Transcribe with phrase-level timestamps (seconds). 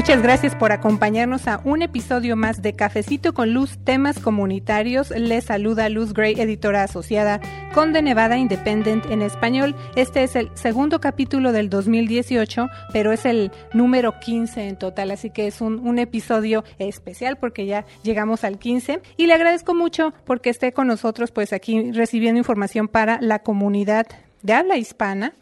[0.00, 5.10] Muchas gracias por acompañarnos a un episodio más de Cafecito con Luz, temas comunitarios.
[5.10, 7.38] Les saluda Luz Gray, editora asociada
[7.74, 9.76] con The Nevada Independent en español.
[9.96, 15.28] Este es el segundo capítulo del 2018, pero es el número 15 en total, así
[15.28, 19.02] que es un, un episodio especial porque ya llegamos al 15.
[19.18, 24.06] Y le agradezco mucho porque esté con nosotros, pues aquí recibiendo información para la comunidad
[24.40, 25.34] de habla hispana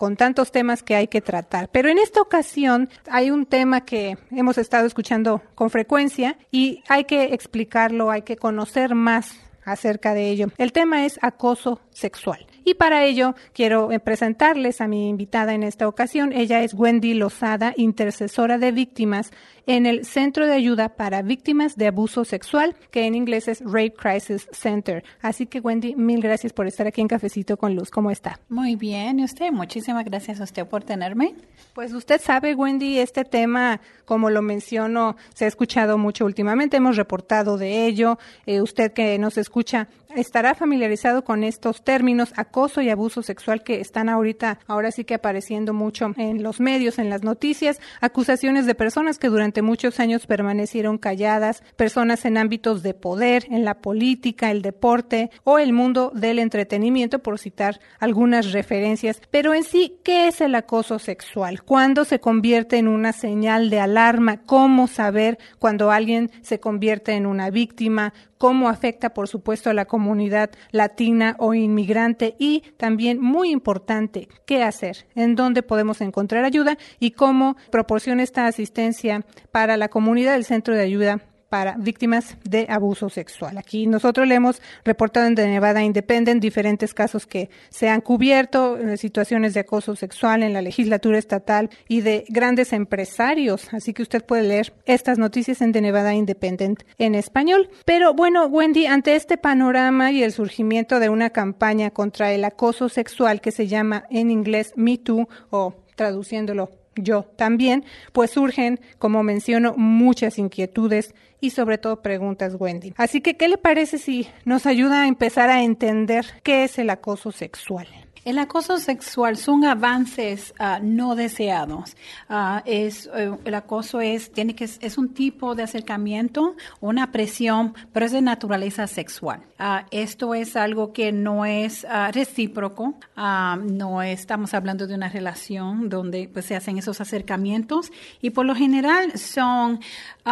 [0.00, 1.68] con tantos temas que hay que tratar.
[1.70, 7.04] Pero en esta ocasión hay un tema que hemos estado escuchando con frecuencia y hay
[7.04, 10.46] que explicarlo, hay que conocer más acerca de ello.
[10.56, 12.46] El tema es acoso sexual.
[12.64, 16.32] Y para ello quiero eh, presentarles a mi invitada en esta ocasión.
[16.32, 19.32] Ella es Wendy Lozada, intercesora de víctimas
[19.66, 23.94] en el Centro de Ayuda para Víctimas de Abuso Sexual, que en inglés es Rape
[23.94, 25.04] Crisis Center.
[25.22, 27.90] Así que Wendy, mil gracias por estar aquí en Cafecito con Luz.
[27.90, 28.40] ¿Cómo está?
[28.48, 29.50] Muy bien, ¿y usted?
[29.52, 31.34] Muchísimas gracias a usted por tenerme.
[31.74, 36.96] Pues usted sabe, Wendy, este tema, como lo menciono, se ha escuchado mucho últimamente, hemos
[36.96, 38.18] reportado de ello.
[38.46, 43.80] Eh, usted que nos escucha estará familiarizado con estos términos acoso y abuso sexual que
[43.80, 48.74] están ahorita, ahora sí que apareciendo mucho en los medios, en las noticias, acusaciones de
[48.74, 54.50] personas que durante muchos años permanecieron calladas, personas en ámbitos de poder, en la política,
[54.50, 59.20] el deporte o el mundo del entretenimiento, por citar algunas referencias.
[59.30, 61.62] Pero en sí, ¿qué es el acoso sexual?
[61.62, 64.42] ¿Cuándo se convierte en una señal de alarma?
[64.44, 68.12] ¿Cómo saber cuando alguien se convierte en una víctima?
[68.40, 74.62] cómo afecta, por supuesto, a la comunidad latina o inmigrante y también muy importante, qué
[74.62, 80.44] hacer, en dónde podemos encontrar ayuda y cómo proporciona esta asistencia para la comunidad del
[80.44, 81.20] centro de ayuda
[81.50, 83.58] para víctimas de abuso sexual.
[83.58, 88.78] Aquí nosotros le hemos reportado en The Nevada Independent diferentes casos que se han cubierto,
[88.78, 93.74] eh, situaciones de acoso sexual en la legislatura estatal y de grandes empresarios.
[93.74, 97.68] Así que usted puede leer estas noticias en The Nevada Independent en español.
[97.84, 102.88] Pero bueno, Wendy, ante este panorama y el surgimiento de una campaña contra el acoso
[102.88, 109.22] sexual que se llama en inglés Me Too o traduciéndolo yo también, pues surgen, como
[109.22, 112.92] menciono, muchas inquietudes y sobre todo preguntas, Wendy.
[112.96, 116.90] Así que, ¿qué le parece si nos ayuda a empezar a entender qué es el
[116.90, 117.86] acoso sexual?
[118.22, 121.96] El acoso sexual son avances uh, no deseados.
[122.28, 127.74] Uh, es uh, el acoso es tiene que es un tipo de acercamiento, una presión,
[127.94, 129.42] pero es de naturaleza sexual.
[129.90, 132.94] esto es algo que no es recíproco.
[133.16, 138.54] no estamos hablando de una relación donde pues se hacen esos acercamientos y por lo
[138.54, 139.80] general son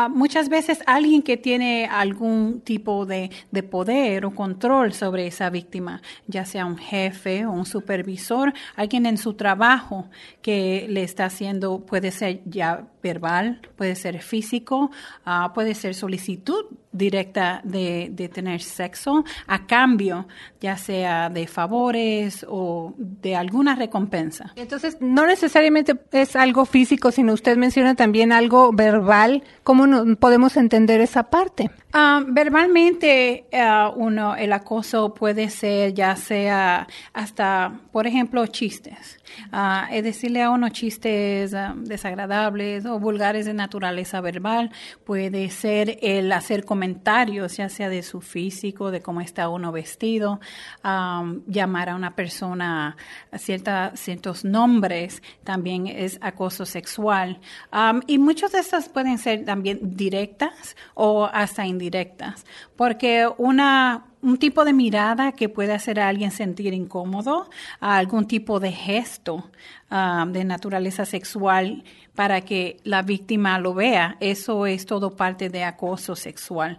[0.09, 6.03] muchas veces alguien que tiene algún tipo de, de poder o control sobre esa víctima,
[6.29, 10.09] ya sea un jefe o un supervisor, alguien en su trabajo
[10.43, 14.91] que le está haciendo, puede ser ya verbal, puede ser físico,
[15.27, 20.27] uh, puede ser solicitud directa de, de, tener sexo a cambio,
[20.61, 24.53] ya sea de favores o de alguna recompensa.
[24.57, 29.43] Entonces, no necesariamente es algo físico, sino usted menciona también algo verbal.
[29.65, 31.71] ¿Cómo no podemos entender esa parte?
[31.95, 39.19] Uh, verbalmente, uh, uno, el acoso puede ser ya sea hasta, por ejemplo, chistes.
[39.91, 44.71] es decirle a uno chistes desagradables o vulgares de naturaleza verbal,
[45.05, 46.78] puede ser el hacer comentarios,
[47.57, 50.41] ya sea de su físico, de cómo está uno vestido,
[50.83, 52.97] llamar a una persona
[53.37, 57.41] cierta, ciertos nombres, también es acoso sexual.
[58.07, 62.45] y muchas de estas pueden ser también directas o hasta indirectas,
[62.77, 67.49] porque una un tipo de mirada que puede hacer a alguien sentir incómodo,
[67.81, 69.51] algún tipo de gesto
[69.91, 71.85] de naturaleza sexual
[72.15, 74.17] para que la víctima lo vea.
[74.21, 76.79] Eso es todo parte de acoso sexual.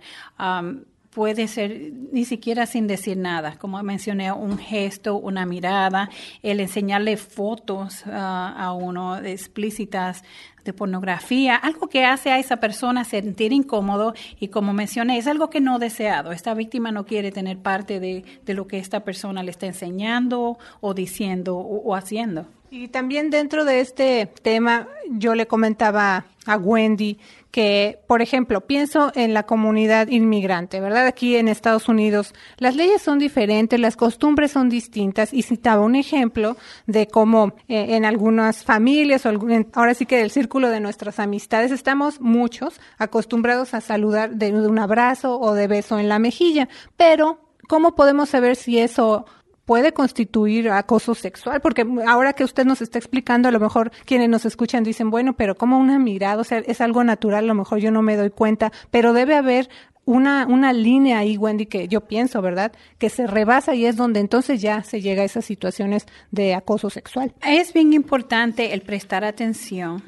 [1.09, 6.10] Puede ser ni siquiera sin decir nada, como mencioné, un gesto, una mirada,
[6.44, 10.24] el enseñarle fotos ah, a uno explícitas
[10.63, 15.50] de pornografía, algo que hace a esa persona sentir incómodo y como mencioné, es algo
[15.50, 16.31] que no deseado.
[16.31, 20.94] Esta víctima no quiere tener parte de, lo que esta persona le está enseñando o
[20.94, 22.48] diciendo o haciendo.
[22.71, 27.18] Y también dentro de este tema, yo le comentaba a Wendy
[27.51, 31.07] que, por ejemplo, pienso en la comunidad inmigrante, ¿verdad?
[31.07, 35.95] Aquí en Estados Unidos las leyes son diferentes, las costumbres son distintas y citaba un
[35.95, 39.31] ejemplo de cómo eh, en algunas familias, o
[39.74, 44.77] ahora sí que del círculo de nuestras amistades, estamos muchos acostumbrados a saludar de un
[44.77, 49.25] abrazo o de beso en la mejilla, pero ¿cómo podemos saber si eso
[49.69, 54.27] puede constituir acoso sexual, porque ahora que usted nos está explicando, a lo mejor quienes
[54.27, 57.54] nos escuchan dicen, bueno, pero como una mirada, o sea, es algo natural, a lo
[57.54, 59.69] mejor yo no me doy cuenta, pero debe haber
[60.10, 62.72] una, una línea ahí, Wendy, que yo pienso, ¿verdad?
[62.98, 66.90] Que se rebasa y es donde entonces ya se llega a esas situaciones de acoso
[66.90, 67.32] sexual.
[67.46, 70.02] Es bien importante el prestar atención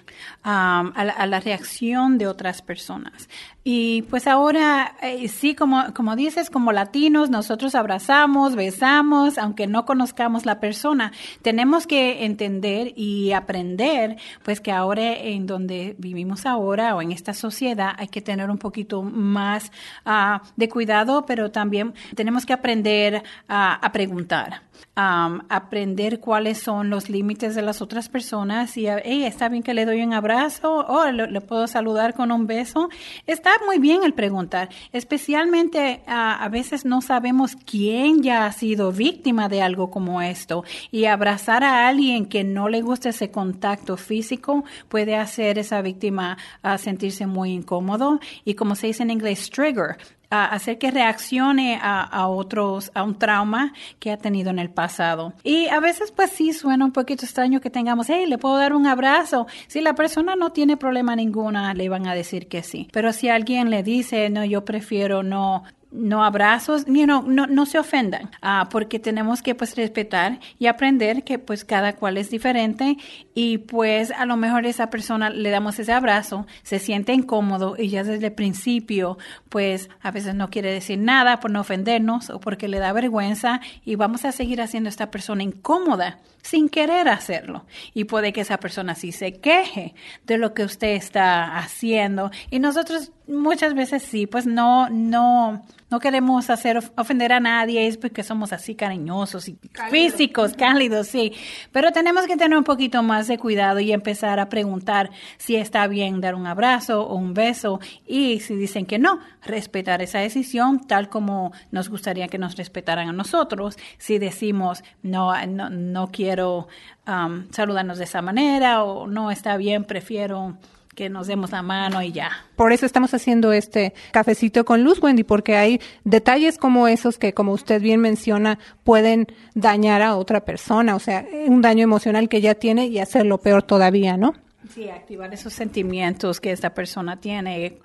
[0.43, 0.91] a,
[1.27, 3.29] la, reacción de otras personas.
[3.63, 9.85] Y pues ahora, eh, sí, como, como dices, como latinos, nosotros abrazamos, besamos, aunque no
[9.85, 11.11] conozcamos la persona.
[11.43, 17.35] Tenemos que entender y aprender, pues que ahora en donde vivimos ahora o en esta
[17.35, 19.71] sociedad hay que tener un poquito más
[20.05, 24.63] uh, de cuidado, pero también tenemos que aprender a preguntar.
[24.95, 30.01] aprender cuáles son los límites de las otras personas y, está bien que le doy
[30.01, 32.89] un abrazo o le, puedo saludar con un beso.
[33.25, 39.49] Está muy bien el preguntar, especialmente a veces no sabemos quién ya ha sido víctima
[39.49, 44.63] de algo como esto y abrazar a alguien que no le gusta ese contacto físico
[44.89, 49.97] puede hacer esa víctima a sentirse muy incómodo y como se dice en inglés, trigger,
[50.31, 55.33] hacer que reaccione a, otros, a un trauma que ha tenido en el pasado.
[55.43, 58.73] Y a veces pues sí suena un poquito extraño que tengamos, hey, le puedo dar
[58.73, 59.47] un abrazo.
[59.67, 62.87] Si la persona no tiene problema ninguna, le van a decir que sí.
[62.91, 68.31] Pero si alguien le dice, no, yo prefiero no, no abrazos, no, no se ofendan,
[68.41, 72.97] ah, porque tenemos que pues respetar y aprender que pues cada cual es diferente
[73.33, 77.89] y pues a lo mejor esa persona le damos ese abrazo, se siente incómodo y
[77.89, 79.17] ya desde el principio
[79.49, 83.61] pues a veces no quiere decir nada por no ofendernos o porque le da vergüenza
[83.83, 87.65] y vamos a seguir haciendo a esta persona incómoda sin querer hacerlo.
[87.93, 89.93] Y puede que esa persona sí se queje
[90.25, 92.31] de lo que usted está haciendo.
[92.49, 97.97] Y nosotros muchas veces sí, pues no, no, no queremos hacer ofender a nadie, es
[97.97, 99.59] porque somos así cariñosos y
[99.91, 101.33] físicos, cálidos, sí.
[101.71, 105.85] Pero tenemos que tener un poquito más de cuidado y empezar a preguntar si está
[105.87, 107.79] bien dar un abrazo o un beso.
[108.07, 113.09] Y si dicen que no, respetar esa decisión tal como nos gustaría que nos respetaran
[113.09, 113.77] a nosotros.
[113.97, 116.67] Si decimos no, no, no quiero quiero
[117.07, 120.55] um, saludarnos de esa manera o no está bien, prefiero
[120.95, 122.31] que nos demos la mano y ya.
[122.55, 127.33] Por eso estamos haciendo este cafecito con luz, Wendy, porque hay detalles como esos que,
[127.33, 132.41] como usted bien menciona, pueden dañar a otra persona, o sea, un daño emocional que
[132.41, 134.33] ya tiene y hacerlo peor todavía, ¿no?
[134.69, 137.79] Sí, activar esos sentimientos que esta persona tiene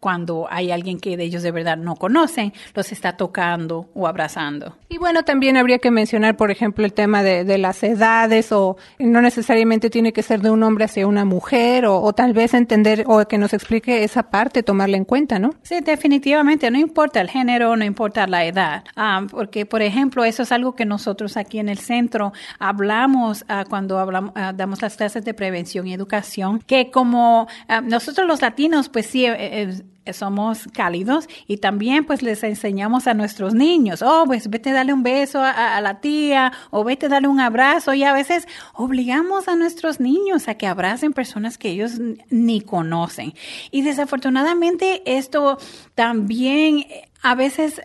[0.00, 4.76] cuando hay alguien que de ellos de verdad no conocen, los está tocando o abrazando.
[4.88, 9.20] Y bueno, también habría que mencionar, por ejemplo, el tema de, las edades o no
[9.20, 13.26] necesariamente tiene que ser de un hombre hacia una mujer o, tal vez entender o
[13.26, 15.54] que nos explique esa parte, tomarla en cuenta, ¿no?
[15.62, 20.44] Sí, definitivamente, no importa el género, no importa la edad, ah, porque, por ejemplo, eso
[20.44, 24.96] es algo que nosotros aquí en el centro hablamos ah, cuando hablamos, ah, damos las
[24.96, 27.48] clases de prevención y educación, que como
[27.84, 29.82] nosotros los latinos, pues sí, eh, eh,
[30.12, 34.92] somos cálidos y también pues les enseñamos a nuestros niños, oh, pues vete a darle
[34.92, 39.48] un beso a, la tía o vete a darle un abrazo y a veces obligamos
[39.48, 41.92] a nuestros niños a que abracen personas que ellos
[42.30, 43.34] ni conocen.
[43.70, 45.58] Y desafortunadamente esto
[45.94, 47.80] también eh, a veces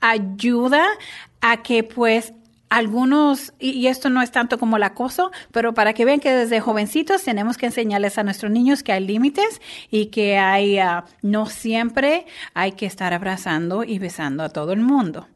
[0.00, 0.84] ayuda
[1.40, 2.32] a que pues
[2.68, 6.60] algunos, y, esto no es tanto como el acoso, pero para que vean que desde
[6.60, 11.46] jovencitos tenemos que enseñarles a nuestros niños que hay límites y que hay, ah, no
[11.46, 15.28] siempre hay que estar abrazando y besando a todo el mundo.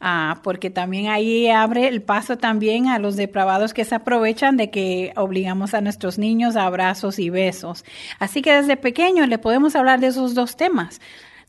[0.00, 4.70] Ah, porque también ahí abre el paso también a los depravados que se aprovechan de
[4.70, 7.84] que obligamos a nuestros niños a abrazos y besos.
[8.18, 11.00] Así que desde pequeños le podemos hablar de esos dos temas.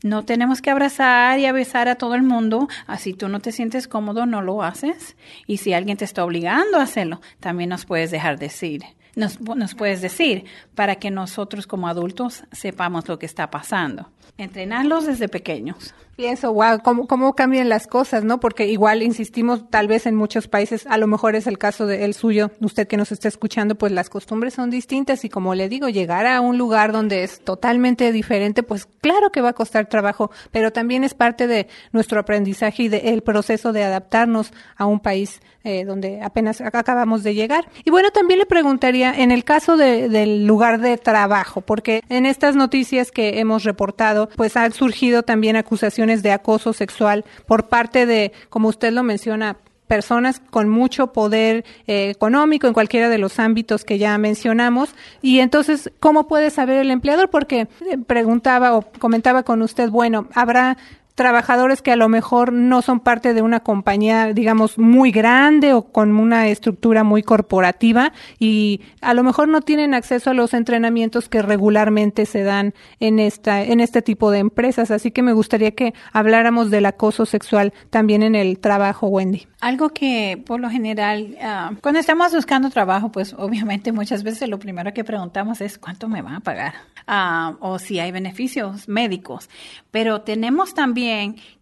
[0.02, 2.68] No tenemos que abrazar y besar a todo el mundo.
[2.86, 5.16] Así tú no te sientes cómodo, no lo haces.
[5.46, 8.84] Y si alguien te está obligando a hacerlo, también nos puedes dejar decir.
[9.16, 10.44] Nos, nos puedes decir
[10.76, 14.10] para que nosotros como adultos sepamos lo que está pasando.
[14.36, 15.94] Entrenarlos desde pequeños.
[16.18, 18.40] Pienso, wow, cómo, cómo cambian las cosas, ¿no?
[18.40, 22.12] Porque igual insistimos, tal vez en muchos países, a lo mejor es el caso del
[22.12, 25.88] suyo, usted que nos está escuchando, pues las costumbres son distintas y como le digo,
[25.88, 30.32] llegar a un lugar donde es totalmente diferente, pues claro que va a costar trabajo,
[30.50, 35.40] pero también es parte de nuestro aprendizaje y del proceso de adaptarnos a un país
[35.64, 37.68] eh, donde apenas acabamos de llegar.
[37.84, 42.26] Y bueno, también le preguntaría, en el caso de, del lugar de trabajo, porque en
[42.26, 48.06] estas noticias que hemos reportado, pues han surgido también acusaciones de acoso sexual por parte
[48.06, 49.56] de, como usted lo menciona,
[49.88, 54.90] personas con mucho poder eh, económico en cualquiera de los ámbitos que ya mencionamos.
[55.22, 57.30] Y entonces, ¿cómo puede saber el empleador?
[57.30, 60.76] Porque eh, preguntaba o comentaba con usted, bueno, habrá
[61.18, 65.82] trabajadores que a lo mejor no son parte de una compañía, digamos, muy grande o
[65.82, 71.28] con una estructura muy corporativa y a lo mejor no tienen acceso a los entrenamientos
[71.28, 75.72] que regularmente se dan en esta en este tipo de empresas, así que me gustaría
[75.72, 79.48] que habláramos del acoso sexual también en el trabajo, Wendy.
[79.60, 84.60] Algo que por lo general, ah, cuando estamos buscando trabajo, pues obviamente muchas veces lo
[84.60, 86.74] primero que preguntamos es cuánto me van a pagar
[87.08, 89.50] uh, o si hay beneficios médicos.
[89.90, 91.07] Pero tenemos también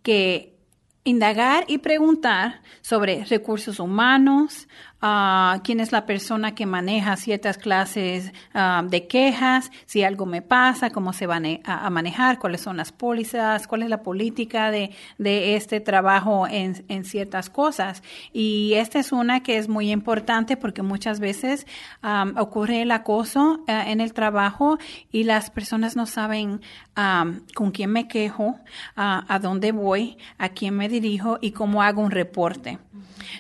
[0.03, 0.57] que
[1.05, 4.69] indagar y preguntar sobre recursos humanos,
[5.07, 10.43] uh, quién es la persona que maneja ciertas clases ah, de quejas, si algo me
[10.43, 14.91] pasa, cómo se van a, manejar, cuáles son las pólizas, cuál es la política de,
[15.19, 18.03] de este trabajo en, en, ciertas cosas.
[18.33, 21.67] Y esta es una que es muy importante porque muchas veces
[22.03, 24.79] um, ocurre el acoso uh, en el trabajo
[25.13, 26.61] y las personas no saben
[26.97, 28.59] um, con quién me quejo,
[28.97, 32.79] a dónde voy, a quién me dirijo y cómo hago un reporte.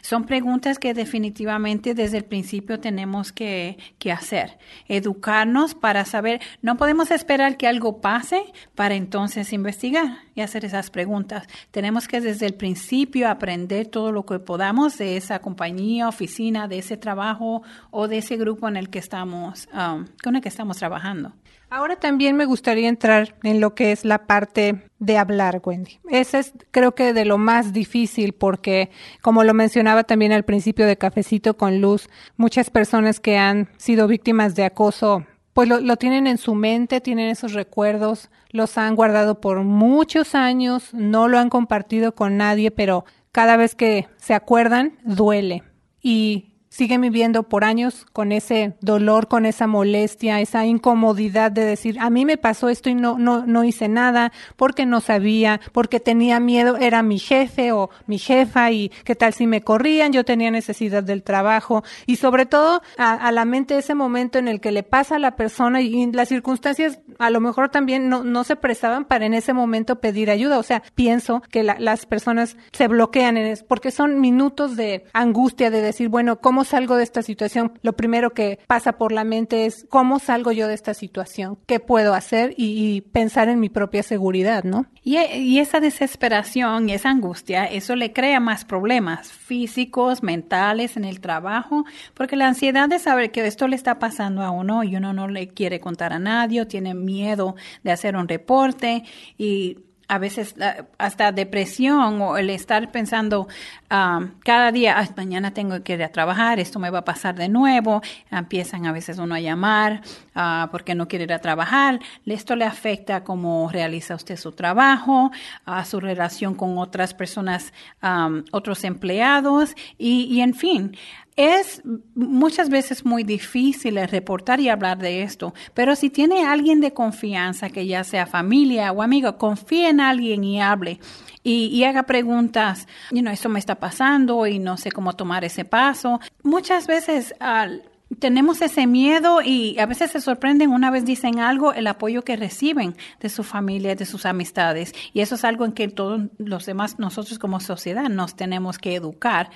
[0.02, 4.58] Son preguntas que definitivamente desde el principio tenemos que, que, hacer.
[4.88, 8.42] Educarnos para saber, no podemos esperar que algo pase
[8.74, 11.46] para entonces investigar y hacer esas preguntas.
[11.70, 16.78] Tenemos que desde el principio aprender todo lo que podamos de esa compañía, oficina, de
[16.78, 20.76] ese trabajo o de ese grupo en el que estamos, um, con el que estamos
[20.78, 21.32] trabajando.
[21.68, 25.98] Ahora también me gustaría entrar en lo que es la parte de hablar, Wendy.
[26.08, 30.86] Ese es creo que de lo más difícil porque, como lo mencionaba también al principio
[30.86, 35.96] de Cafecito con Luz, muchas personas que han sido víctimas de acoso pues lo, lo,
[35.96, 41.38] tienen en su mente, tienen esos recuerdos, los han guardado por muchos años, no lo
[41.38, 45.62] han compartido con nadie, pero cada vez que se acuerdan, duele.
[46.02, 51.96] Y siguen viviendo por años con ese dolor, con esa molestia, esa incomodidad de decir,
[52.00, 56.00] a mí me pasó esto y no, no, no hice nada porque no sabía, porque
[56.00, 60.22] tenía miedo, era mi jefe o mi jefa y qué tal si me corrían, yo
[60.24, 64.70] tenía necesidad del trabajo y sobre todo a, la mente ese momento en el que
[64.70, 68.54] le pasa a la persona y, las circunstancias a lo mejor también no, no se
[68.54, 70.58] prestaban para en ese momento pedir ayuda.
[70.58, 75.70] O sea, pienso que las personas se bloquean en eso porque son minutos de angustia
[75.70, 77.72] de decir, bueno, ¿cómo salgo de esta situación?
[77.82, 81.80] Lo primero que pasa por la mente es cómo salgo yo de esta situación, qué
[81.80, 84.86] puedo hacer y, pensar en mi propia seguridad, ¿no?
[85.02, 91.04] Y, y, esa desesperación y esa angustia, eso le crea más problemas físicos, mentales en
[91.04, 94.96] el trabajo, porque la ansiedad de saber que esto le está pasando a uno y
[94.96, 99.04] uno no le quiere contar a nadie, tiene miedo de hacer un reporte
[99.38, 99.78] y
[100.08, 100.54] a veces
[100.98, 103.48] hasta depresión o el estar pensando
[103.90, 107.48] um, cada día, mañana tengo que ir a trabajar, esto me va a pasar de
[107.48, 110.02] nuevo, empiezan a veces uno a llamar
[110.34, 115.30] uh, porque no quiere ir a trabajar, esto le afecta cómo realiza usted su trabajo,
[115.64, 117.72] a su relación con otras personas,
[118.02, 120.96] um, otros empleados y, y en fin,
[121.36, 121.82] es
[122.14, 127.68] muchas veces muy difícil reportar y hablar de esto, pero si tiene alguien de confianza,
[127.68, 130.98] que ya sea familia o amigo, confíe en alguien y hable
[131.42, 135.64] y, haga preguntas, you know, esto me está pasando y no sé cómo tomar ese
[135.64, 136.18] paso.
[136.42, 137.84] Muchas veces al
[138.20, 142.36] tenemos ese miedo y a veces se sorprenden una vez dicen algo, el apoyo que
[142.36, 144.94] reciben de su familia, de sus amistades.
[145.12, 148.94] Y eso es algo en que todos los demás, nosotros como sociedad, nos tenemos que
[148.94, 149.50] educar.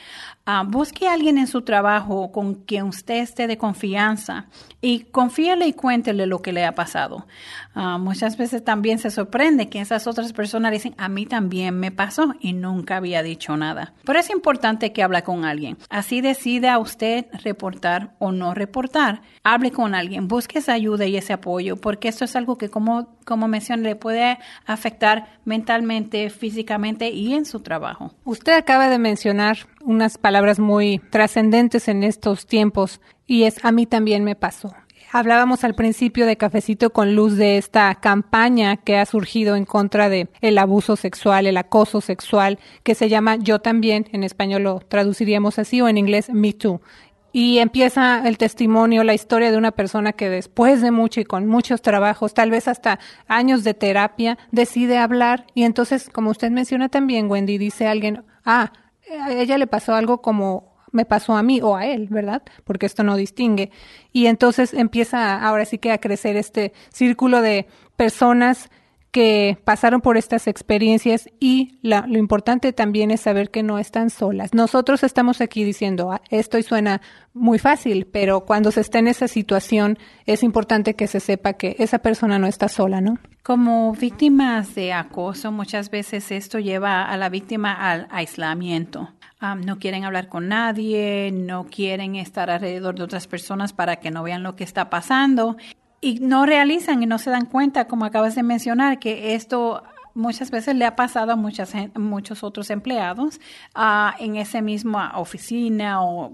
[0.46, 4.46] Uh, busque a alguien en su trabajo con quien usted esté de confianza
[4.80, 7.26] y confíele y cuéntele lo que le ha pasado.
[7.76, 11.92] Uh, muchas veces también se sorprende que esas otras personas dicen, a mí también me
[11.92, 13.94] pasó y nunca había dicho nada.
[14.04, 15.78] Pero es importante que hable con alguien.
[15.88, 19.22] Así decida usted reportar o no no reportar.
[19.44, 23.16] Hable con alguien, busque esa ayuda y ese apoyo, porque esto es algo que, como,
[23.24, 28.12] como mencioné, le puede afectar mentalmente, físicamente y en su trabajo.
[28.24, 33.86] Usted acaba de mencionar unas palabras muy trascendentes en estos tiempos y es a mí
[33.86, 34.74] también me pasó.
[35.12, 40.08] Hablábamos al principio de Cafecito con Luz de esta campaña que ha surgido en contra
[40.08, 44.78] de el abuso sexual, el acoso sexual, que se llama Yo también, en español lo
[44.78, 46.80] traduciríamos así o en inglés Me Too
[47.32, 51.46] y empieza el testimonio, la historia de una persona que después de mucho y con
[51.46, 56.88] muchos trabajos, tal vez hasta años de terapia, decide hablar y entonces, como usted menciona
[56.88, 58.72] también, Wendy, dice alguien, ah,
[59.22, 62.42] a ella le pasó algo como me pasó a mí o a él, ¿verdad?
[62.64, 63.70] Porque esto no distingue.
[64.12, 68.70] Y entonces empieza ahora sí que a crecer este círculo de personas
[69.10, 74.54] que pasaron por estas experiencias y lo importante también es saber que no están solas.
[74.54, 77.00] Nosotros estamos aquí diciendo, ah, esto suena
[77.34, 81.76] muy fácil, pero cuando se está en esa situación es importante que se sepa que
[81.78, 83.18] esa persona no está sola, ¿no?
[83.42, 89.10] Como víctimas de acoso, muchas veces esto lleva a la víctima al aislamiento.
[89.64, 94.22] no quieren hablar con nadie, no quieren estar alrededor de otras personas para que no
[94.22, 95.56] vean lo que está pasando
[96.00, 99.82] y no realizan y no se dan cuenta, como acabas de mencionar, que esto
[100.14, 103.40] muchas veces le ha pasado a muchas, muchos otros empleados
[103.76, 106.32] uh, en esa misma oficina o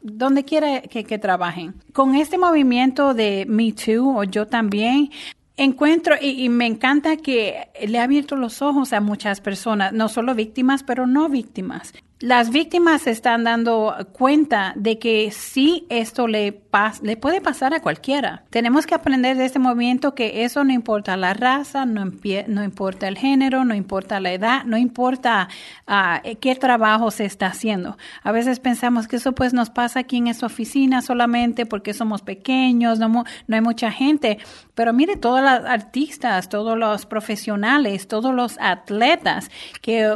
[0.00, 1.74] donde quiera que, que, trabajen.
[1.92, 5.10] Con este movimiento de Me Too o Yo también,
[5.56, 10.08] encuentro y, y, me encanta que le ha abierto los ojos a muchas personas, no
[10.08, 16.26] solo víctimas, pero no víctimas las víctimas se están dando cuenta de que sí esto
[16.28, 16.60] le,
[17.02, 18.44] le puede pasar a cualquiera.
[18.50, 23.08] Tenemos que aprender de este movimiento que eso no importa la raza, no, no importa
[23.08, 25.48] el género, no importa la edad, no importa
[25.88, 27.96] uh, qué trabajo se está haciendo.
[28.22, 32.20] A veces pensamos que eso pues nos pasa aquí en esta oficina solamente porque somos
[32.20, 34.38] pequeños, no, no hay mucha gente,
[34.74, 39.50] pero mire todos los artistas, todos los profesionales, todos los atletas
[39.80, 40.12] que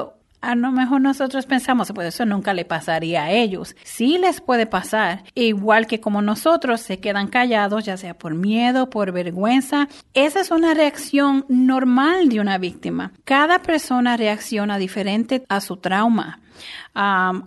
[0.51, 3.75] a lo mejor nosotros pensamos, pues eso nunca le pasaría a ellos.
[3.83, 8.91] Sí les puede pasar, igual que como nosotros se quedan callados, ya sea por miedo,
[8.91, 9.89] por vergüenza.
[10.13, 13.13] Esa es una reacción normal de una víctima.
[13.25, 16.41] Cada persona reacciona diferente a su trauma.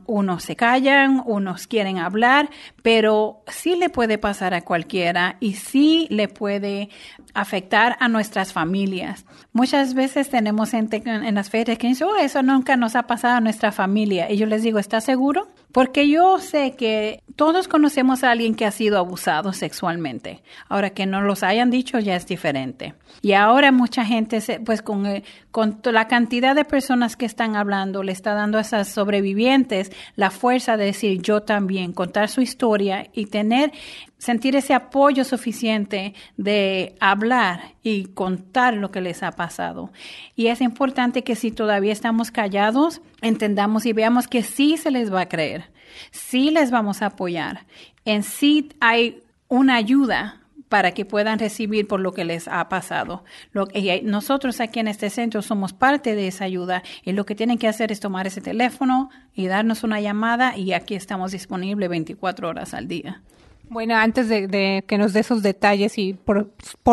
[0.05, 2.49] Unos se callan, unos quieren hablar,
[2.81, 6.89] pero sí le puede pasar a cualquiera y sí le puede
[7.33, 9.25] afectar a nuestras familias.
[9.53, 13.37] Muchas veces tenemos gente en, las ferias que dicen, oh, eso nunca nos ha pasado
[13.37, 14.31] a nuestra familia.
[14.31, 15.47] Y yo les digo, ¿estás seguro?
[15.77, 20.41] Porque yo sé que todos conocemos a alguien que ha sido abusado sexualmente.
[20.69, 22.95] Ahora que no los hayan dicho ya es diferente.
[23.21, 28.01] Y ahora mucha gente, pues con, eh, con la cantidad de personas que están hablando,
[28.01, 33.11] le está dando a esas sobrevivientes la fuerza de decir yo también, contar su historia
[33.13, 33.71] y tener
[34.17, 39.91] sentir ese apoyo suficiente de hablar y contar lo que les ha pasado.
[40.35, 45.13] Y es importante que si todavía estamos callados, entendamos y veamos que sí se les
[45.13, 45.71] va a creer,
[46.11, 47.65] sí les vamos a apoyar,
[48.05, 53.23] en sí hay una ayuda para que puedan recibir por lo que les ha pasado.
[53.51, 53.67] Lo,
[54.03, 57.69] nosotros aquí en este centro somos parte de esa ayuda y lo que tienen que
[57.69, 62.73] hacer es tomar ese teléfono y darnos una llamada y aquí estamos disponibles 24 horas
[62.73, 63.21] al día.
[63.69, 66.51] Bueno, antes de, que nos dé esos detalles y por,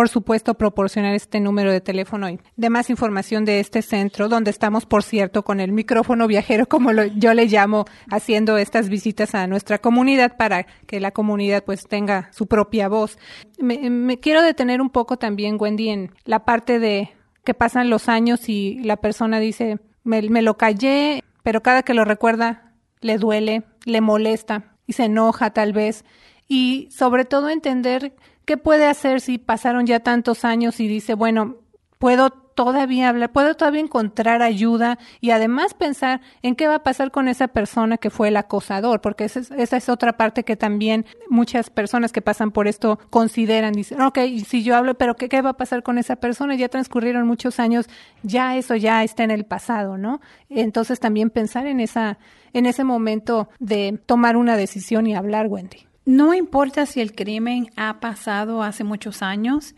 [0.09, 4.85] supuesto proporcionar este número de teléfono y de más información de este centro, donde estamos,
[4.85, 9.79] por cierto, con el micrófono viajero, como yo le llamo, haciendo estas visitas a nuestra
[9.79, 13.19] comunidad para que la comunidad pues tenga su propia voz.
[13.59, 17.11] Me, me quiero detener un poco también, Wendy, en la parte de
[17.45, 21.95] que pasan los años y la persona dice, me, me lo callé, pero cada que
[21.95, 26.05] lo recuerda le duele, le molesta y se enoja tal vez
[26.49, 31.57] y sobre todo entender qué puede hacer si pasaron ya tantos años y dice, bueno,
[31.99, 37.11] puedo todavía hablar, puedo todavía encontrar ayuda y además pensar en qué va a pasar
[37.11, 40.57] con esa persona que fue el acosador, porque esa es, esa es otra parte que
[40.57, 45.29] también muchas personas que pasan por esto consideran, dicen, ok, si yo hablo, pero ¿qué,
[45.29, 46.55] qué va a pasar con esa persona?
[46.55, 47.89] Ya transcurrieron muchos años,
[48.23, 50.21] ya eso ya está en el pasado, ¿no?
[50.49, 52.19] Entonces también pensar en esa,
[52.53, 55.87] en ese momento de tomar una decisión y hablar, Wendy.
[56.07, 59.75] No importa si el crimen ha pasado hace muchos años,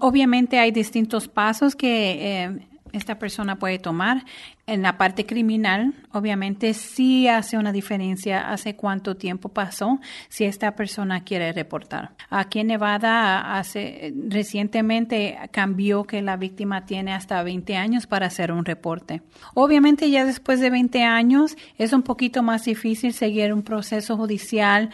[0.00, 4.24] obviamente hay distintos pasos que eh, esta persona puede tomar
[4.70, 10.76] en la parte criminal, obviamente sí hace una diferencia hace cuánto tiempo pasó si esta
[10.76, 12.12] persona quiere reportar.
[12.28, 18.52] Aquí en Nevada hace recientemente cambió que la víctima tiene hasta 20 años para hacer
[18.52, 19.22] un reporte.
[19.54, 24.90] Obviamente ya después de 20 años es un poquito más difícil seguir un proceso judicial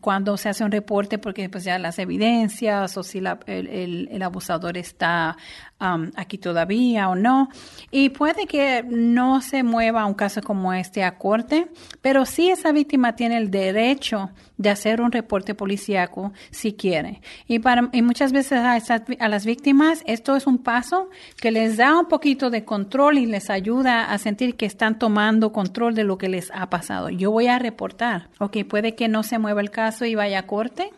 [0.00, 5.36] cuando se hace un reporte porque pues ya las evidencias o si el, abusador está
[5.80, 7.48] aquí todavía o no.
[7.90, 11.68] Y puede que no se mueva un caso como este a corte,
[12.02, 17.22] pero sí esa víctima tiene el derecho de hacer un reporte policíaco si quiere.
[17.46, 21.08] Y, para, y muchas veces a, a las víctimas esto es un paso
[21.40, 25.52] que les da un poquito de control y les ayuda a sentir que están tomando
[25.52, 27.08] control de lo que les ha pasado.
[27.08, 28.30] Yo voy a reportar.
[28.38, 30.90] Ok, puede que no se mueva el caso y vaya a corte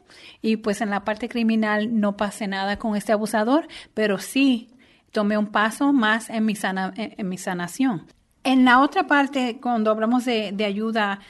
[0.43, 4.69] y pues en la parte criminal no pase nada con este abusador, pero sí
[5.11, 6.55] tomé un paso más en mi,
[6.97, 8.07] en mi sanación.
[8.45, 11.21] En la otra parte, cuando hablamos de ayuda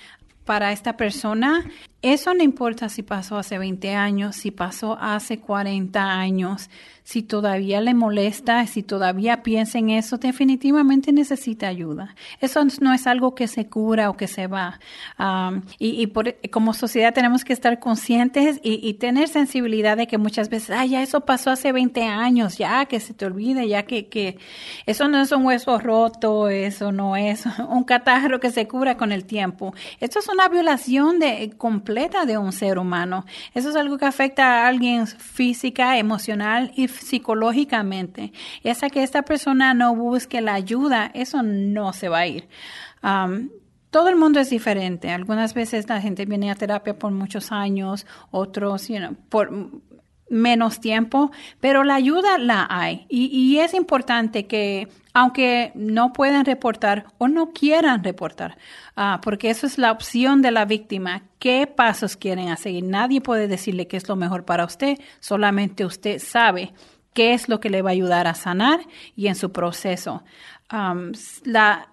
[0.44, 1.64] para esta persona,
[2.02, 6.70] Eso no importa si pasó hace 20 años, si pasó hace 40 años,
[7.02, 12.14] si todavía le molesta, si todavía piensa en eso, definitivamente necesita ayuda.
[12.40, 14.80] Eso no es algo que se cura o que se va.
[15.78, 20.70] y, por, como sociedad tenemos que estar conscientes y, tener sensibilidad de que muchas veces,
[20.70, 24.38] ay, ya eso pasó hace 20 años, ya que se te olvide, ya que, que
[24.86, 29.12] eso no es un hueso roto, eso no es un catarro que se cura con
[29.12, 29.74] el tiempo.
[30.00, 33.24] Esto es una violación de, completa de un ser humano.
[33.52, 38.32] Eso es algo que afecta a alguien física, emocional y psicológicamente.
[38.62, 42.48] Y hasta que esta persona no busque la ayuda, eso no se va a ir.
[43.02, 43.50] Um,
[43.90, 45.10] todo el mundo es diferente.
[45.10, 49.50] Algunas veces la gente viene a terapia por muchos años, otros, you por
[50.30, 53.04] menos tiempo, pero la ayuda la hay.
[53.10, 58.56] Y, es importante que, aunque no puedan reportar o no quieran reportar,
[58.96, 62.82] uh, porque eso es la opción de la víctima, qué pasos quieren hacer.
[62.82, 66.72] Nadie puede decirle qué es lo mejor para usted, solamente usted sabe
[67.12, 68.80] qué es lo que le va a ayudar a sanar
[69.16, 70.22] y en su proceso.
[71.44, 71.88] La,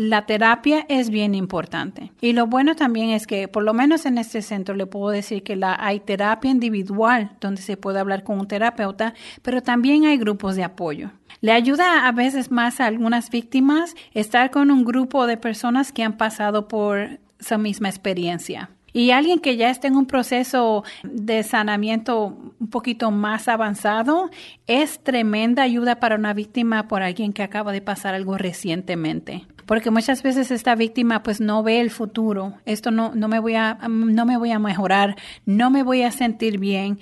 [0.00, 2.10] la terapia es bien importante.
[2.22, 5.42] Y lo bueno también es que, por lo menos en este centro, le puedo decir
[5.42, 10.56] que hay terapia individual donde se puede hablar con un terapeuta, pero también hay grupos
[10.56, 11.10] de apoyo.
[11.42, 16.02] Le ayuda a veces más a algunas víctimas estar con un grupo de personas que
[16.02, 18.70] han pasado por esa misma experiencia.
[18.92, 24.30] Y alguien que ya esté en un proceso de sanamiento un poquito más avanzado
[24.66, 29.46] es tremenda ayuda para una víctima por alguien que acaba de pasar algo recientemente.
[29.66, 32.54] Porque muchas veces esta víctima pues no ve el futuro.
[32.64, 36.10] Esto no, no, me, voy a, no me voy a mejorar, no me voy a
[36.10, 36.98] sentir bien.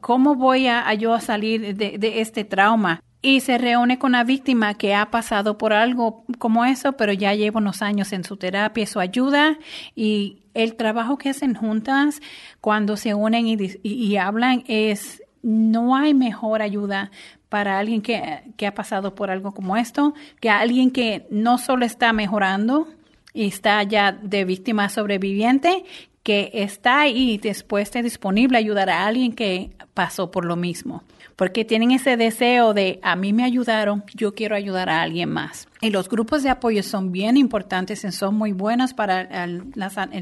[0.00, 3.02] ¿Cómo voy a, yo a salir de, de este trauma?
[3.20, 7.34] Y se reúne con la víctima que ha pasado por algo como eso, pero ya
[7.34, 9.58] lleva unos años en su terapia, su ayuda.
[9.96, 12.20] Y el trabajo que hacen juntas
[12.60, 13.46] cuando se unen
[13.82, 17.10] y, hablan es, no hay mejor ayuda
[17.48, 21.86] para alguien que, que, ha pasado por algo como esto, que alguien que no solo
[21.86, 22.88] está mejorando
[23.32, 25.84] y está ya de víctima sobreviviente,
[26.28, 31.02] que está ahí después de disponible a ayudar a alguien que pasó por lo mismo
[31.36, 35.68] porque tienen ese deseo de a mí me ayudaron, yo quiero ayudar a alguien más.
[35.80, 39.62] Y los grupos de apoyo son bien importantes y son muy buenos para el,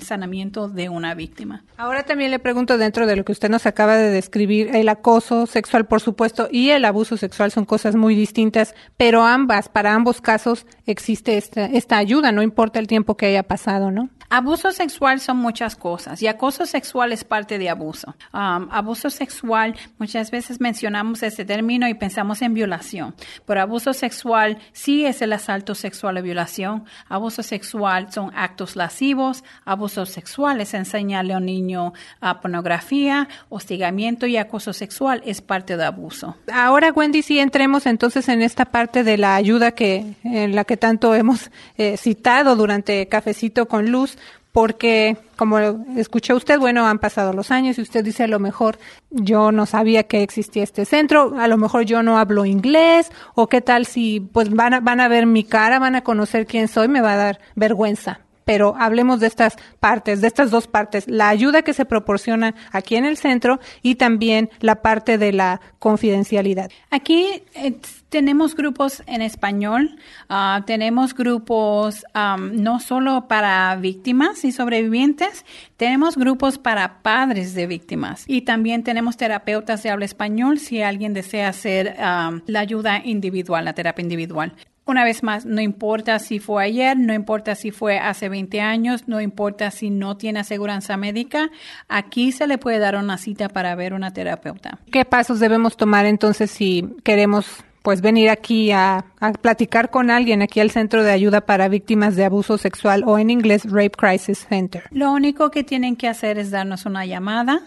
[0.03, 1.65] sanamiento de una víctima.
[1.77, 5.47] Ahora también le pregunto dentro de lo que usted nos acaba de describir, el acoso
[5.47, 10.21] sexual, por supuesto, y el abuso sexual son cosas muy distintas, pero ambas, para ambos
[10.21, 14.11] casos existe esta, esta ayuda, no importa el tiempo que haya pasado, ¿no?
[14.29, 18.17] Abuso sexual son muchas cosas y acoso sexual es parte de abuso.
[18.33, 23.15] Um, abuso sexual, muchas veces mencionamos ese término y pensamos en violación,
[23.47, 26.85] pero abuso sexual sí es el asalto sexual o violación.
[27.09, 34.27] Abuso sexual son actos lascivos, abuso sexual es enseñarle a un niño a pornografía, hostigamiento
[34.27, 36.37] y acoso sexual es parte de abuso.
[36.53, 40.77] Ahora, Wendy, si entremos entonces en esta parte de la ayuda que en la que
[40.77, 44.19] tanto hemos eh, citado durante Cafecito con Luz
[44.57, 45.59] porque como
[45.99, 48.79] escuchó usted, bueno, han pasado los años y usted dice a lo mejor
[49.11, 53.49] yo no sabía que existía este centro, a lo mejor yo no hablo inglés o
[53.49, 56.69] qué tal si pues van a, van a ver mi cara, van a conocer quién
[56.69, 61.09] soy, me va a dar vergüenza pero hablemos de estas partes, de estas dos partes,
[61.09, 65.61] la ayuda que se proporciona aquí en el centro y también la parte de la
[65.81, 66.71] confidencialidad.
[66.91, 67.75] Aquí eh,
[68.09, 75.45] tenemos grupos en español, ah, tenemos grupos no solo para víctimas y sobrevivientes,
[75.77, 81.15] tenemos grupos para padres de víctimas y también tenemos terapeutas de habla español si alguien
[81.15, 84.55] desea hacer la ayuda individual, la terapia individual.
[84.87, 89.09] Una vez más, no importa si fue ayer, no importa si fue hace 20 años,
[89.09, 91.51] no importa si no tiene aseguranza médica,
[91.89, 94.79] aquí se le puede dar una cita para ver una terapeuta.
[94.93, 99.05] ¿Qué pasos debemos tomar entonces si queremos pues venir aquí a,
[99.43, 103.31] platicar con alguien aquí al Centro de Ayuda para Víctimas de Abuso Sexual o en
[103.31, 104.83] inglés Rape Crisis Center.
[104.91, 107.63] Lo único que tienen que hacer es darnos una llamada.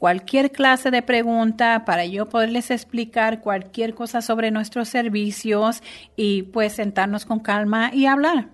[0.00, 5.82] cualquier clase de pregunta para yo poderles explicar cualquier cosa sobre nuestros servicios
[6.16, 8.48] y pues sentarnos con calma y hablar.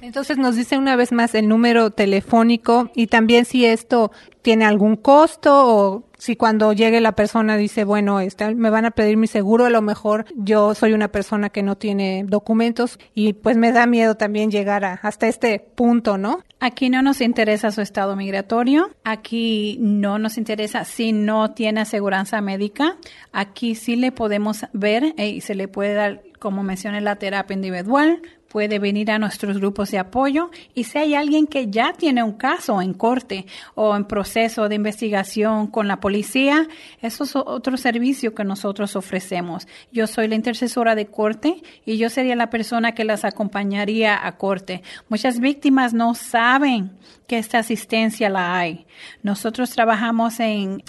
[0.00, 4.10] Entonces nos dice una vez más el número telefónico y también si esto
[4.42, 8.90] tiene algún costo o si cuando llegue la persona dice, bueno, este, me van a
[8.90, 13.32] pedir mi seguro, a lo mejor yo soy una persona que no tiene documentos y
[13.32, 16.40] pues me da miedo también llegar a, hasta este punto, ¿no?
[16.58, 22.40] Aquí no nos interesa su estado migratorio, aquí no nos interesa si no tiene aseguranza
[22.42, 22.96] médica,
[23.32, 27.54] aquí sí le podemos ver eh, y se le puede dar, como mencioné, la terapia
[27.54, 32.24] individual, puede venir a nuestros grupos de apoyo y si hay alguien que ya tiene
[32.24, 36.66] un caso en corte o en proceso de investigación con la policía,
[37.00, 39.68] eso es otro servicio que nosotros ofrecemos.
[39.92, 44.36] Yo soy la intercesora de corte y yo sería la persona que las acompañaría a
[44.36, 44.82] corte.
[45.08, 46.90] Muchas víctimas no saben
[47.28, 48.84] que esta asistencia la hay.
[49.22, 50.82] Nosotros trabajamos en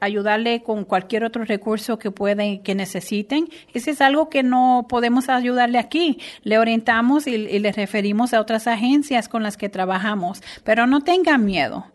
[0.00, 3.48] ayudarle con cualquier otro recurso que pueden, que necesiten.
[3.72, 6.18] Ese es algo que no podemos ayudarle aquí.
[6.42, 11.02] Le orientamos y, y le referimos a otras agencias con las que trabajamos, pero no
[11.02, 11.86] tengan miedo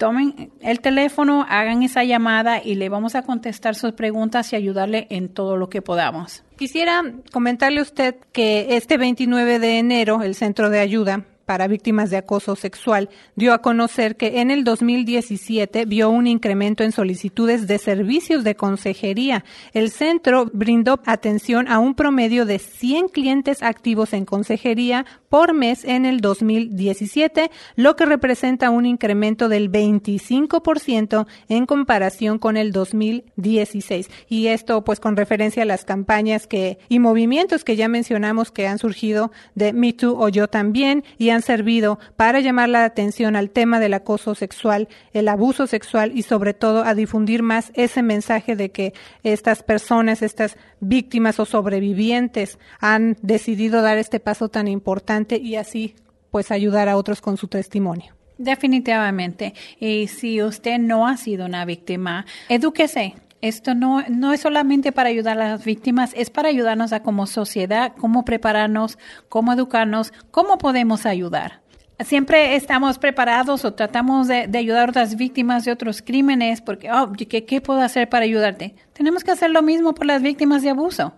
[0.00, 5.06] tomen el teléfono, hagan esa llamada y le vamos a contestar sus preguntas y ayudarle
[5.10, 6.42] en todo lo que podamos.
[6.56, 12.10] Quisiera comentarle a usted que este 29 de enero el Centro de Ayuda para víctimas
[12.10, 17.66] de acoso sexual dio a conocer que en el 2017 vio un incremento en solicitudes
[17.66, 19.44] de servicios de consejería.
[19.72, 25.84] El centro brindó atención a un promedio de 100 clientes activos en consejería por mes
[25.84, 34.10] en el 2017, lo que representa un incremento del 25% en comparación con el 2016.
[34.28, 38.66] Y esto pues con referencia a las campañas que y movimientos que ya mencionamos que
[38.66, 43.36] han surgido de Me Too o Yo también y han servido para llamar la atención
[43.36, 48.02] al tema del acoso sexual, el abuso sexual y sobre todo a difundir más ese
[48.02, 54.66] mensaje de que estas personas, estas víctimas o sobrevivientes han decidido dar este paso tan
[54.66, 55.94] importante y así
[56.30, 58.14] pues ayudar a otros con su testimonio.
[58.38, 59.52] Definitivamente.
[59.78, 65.08] Y si usted no ha sido una víctima, edúquese, esto no, no es solamente para
[65.08, 70.58] ayudar a las víctimas, es para ayudarnos a como sociedad, cómo prepararnos, cómo educarnos, cómo
[70.58, 71.60] podemos ayudar.
[72.00, 77.12] Siempre estamos preparados o tratamos de, ayudar a otras víctimas de otros crímenes porque, oh,
[77.12, 78.74] ¿qué, ¿qué puedo hacer para ayudarte?
[78.94, 81.12] Tenemos que hacer lo mismo por las víctimas de abuso.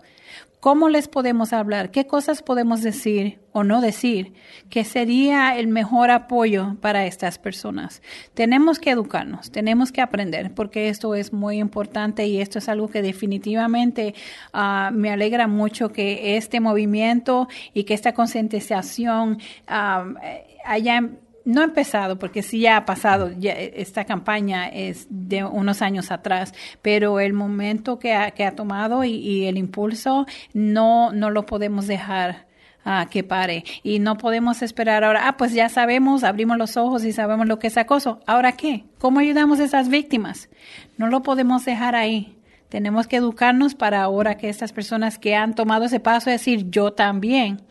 [0.63, 1.91] ¿Cómo les podemos hablar?
[1.91, 4.31] ¿Qué cosas podemos decir o no decir
[4.69, 8.01] que sería el mejor apoyo para estas personas?
[8.33, 12.87] Tenemos que educarnos, tenemos que aprender, porque esto es muy importante y esto es algo
[12.87, 14.15] que definitivamente
[14.53, 20.15] ah, me alegra mucho que este movimiento y que esta concientización uh,
[20.63, 21.09] haya
[21.45, 26.11] no ha empezado, porque sí ya ha pasado, ya esta campaña es de unos años
[26.11, 31.45] atrás, pero el momento que ha, que ha tomado y, el impulso no, no lo
[31.45, 32.47] podemos dejar.
[32.85, 33.63] Ah, que pare.
[33.81, 37.57] Y no podemos esperar ahora, ah, pues ya sabemos, abrimos los ojos y sabemos lo
[37.57, 38.19] que es acoso.
[38.27, 38.83] ¿Ahora qué?
[38.99, 40.49] ¿Cómo ayudamos a esas víctimas?
[40.97, 42.35] No lo podemos dejar ahí.
[42.67, 46.91] Tenemos que educarnos para ahora que estas personas que han tomado ese paso, decir yo
[46.91, 47.61] también,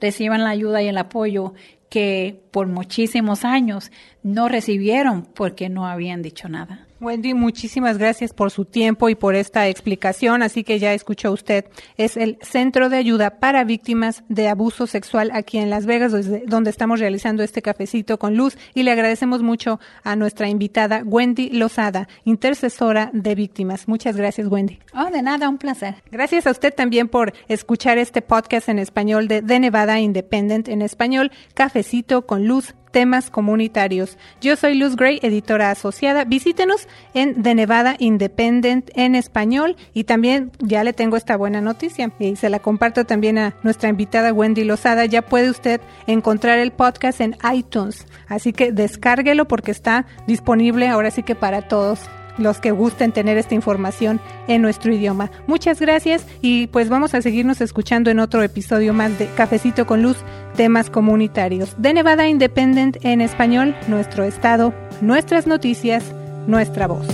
[0.00, 1.54] reciban la ayuda y el apoyo
[1.88, 3.92] que por muchísimos años
[4.22, 6.86] no recibieron porque no habían dicho nada.
[6.98, 10.42] Wendy, muchísimas gracias por su tiempo y por esta explicación.
[10.42, 11.66] Así que ya escuchó usted,
[11.98, 16.12] es el Centro de Ayuda para Víctimas de Abuso Sexual aquí en Las Vegas,
[16.46, 18.56] donde estamos realizando este cafecito con luz.
[18.72, 23.88] Y le agradecemos mucho a nuestra invitada, Wendy Lozada, intercesora de víctimas.
[23.88, 24.78] Muchas gracias, Wendy.
[24.94, 25.96] Oh, de nada, un placer.
[26.10, 30.80] Gracias a usted también por escuchar este podcast en español de, de Nevada Independent en
[30.80, 34.16] español, Cafecito Luz temas comunitarios.
[34.40, 36.24] Yo soy Luz Gray, editora asociada.
[36.24, 42.10] Visítenos en The Nevada Independent en español y también ya le tengo esta buena noticia
[42.18, 45.04] y se la comparto también a nuestra invitada Wendy Lozada.
[45.04, 51.10] Ya puede usted encontrar el podcast en iTunes, así que descárguelo porque está disponible ahora
[51.10, 52.00] sí que para todos
[52.38, 55.30] los que gusten tener esta información en nuestro idioma.
[55.46, 60.02] Muchas gracias y pues vamos a seguirnos escuchando en otro episodio más de Cafecito con
[60.02, 60.16] Luz,
[60.56, 61.74] temas comunitarios.
[61.78, 66.04] De Nevada Independent en español, nuestro estado, nuestras noticias,
[66.46, 67.06] nuestra voz.